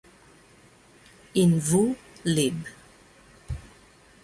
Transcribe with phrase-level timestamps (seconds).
[1.43, 1.95] In V.
[2.23, 2.65] lib.